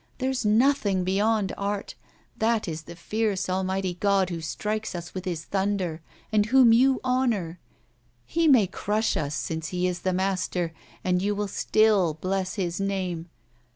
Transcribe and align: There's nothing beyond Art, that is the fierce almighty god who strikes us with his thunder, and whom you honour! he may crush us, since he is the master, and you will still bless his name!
There's 0.17 0.43
nothing 0.43 1.03
beyond 1.03 1.53
Art, 1.59 1.93
that 2.35 2.67
is 2.67 2.81
the 2.85 2.95
fierce 2.95 3.47
almighty 3.47 3.93
god 3.93 4.31
who 4.31 4.41
strikes 4.41 4.95
us 4.95 5.13
with 5.13 5.25
his 5.25 5.43
thunder, 5.45 6.01
and 6.31 6.47
whom 6.47 6.73
you 6.73 6.99
honour! 7.05 7.59
he 8.25 8.47
may 8.47 8.65
crush 8.65 9.15
us, 9.15 9.35
since 9.35 9.67
he 9.67 9.85
is 9.85 9.99
the 9.99 10.11
master, 10.11 10.73
and 11.03 11.21
you 11.21 11.35
will 11.35 11.47
still 11.47 12.15
bless 12.15 12.55
his 12.55 12.79
name! 12.79 13.29